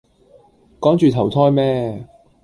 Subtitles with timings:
[0.79, 2.07] 趕住投胎咩